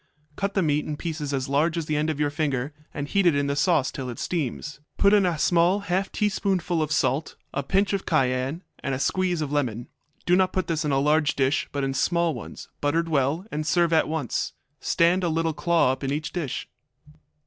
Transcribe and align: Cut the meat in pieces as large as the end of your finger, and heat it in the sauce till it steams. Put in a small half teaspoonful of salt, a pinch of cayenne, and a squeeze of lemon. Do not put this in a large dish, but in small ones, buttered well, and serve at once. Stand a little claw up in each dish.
Cut 0.35 0.55
the 0.55 0.63
meat 0.63 0.83
in 0.87 0.97
pieces 0.97 1.31
as 1.31 1.47
large 1.47 1.77
as 1.77 1.85
the 1.85 1.95
end 1.95 2.09
of 2.09 2.19
your 2.19 2.31
finger, 2.31 2.73
and 2.91 3.07
heat 3.07 3.27
it 3.27 3.35
in 3.35 3.45
the 3.45 3.55
sauce 3.55 3.91
till 3.91 4.09
it 4.09 4.17
steams. 4.17 4.79
Put 4.97 5.13
in 5.13 5.27
a 5.27 5.37
small 5.37 5.81
half 5.81 6.11
teaspoonful 6.11 6.81
of 6.81 6.91
salt, 6.91 7.35
a 7.53 7.61
pinch 7.61 7.93
of 7.93 8.07
cayenne, 8.07 8.63
and 8.79 8.95
a 8.95 8.99
squeeze 8.99 9.41
of 9.41 9.51
lemon. 9.51 9.89
Do 10.25 10.35
not 10.35 10.53
put 10.53 10.65
this 10.65 10.83
in 10.83 10.91
a 10.91 10.97
large 10.99 11.35
dish, 11.35 11.69
but 11.71 11.83
in 11.83 11.93
small 11.93 12.33
ones, 12.33 12.67
buttered 12.81 13.09
well, 13.09 13.45
and 13.51 13.63
serve 13.63 13.93
at 13.93 14.07
once. 14.09 14.53
Stand 14.79 15.23
a 15.23 15.29
little 15.29 15.53
claw 15.53 15.91
up 15.91 16.03
in 16.03 16.11
each 16.11 16.33
dish. 16.33 16.67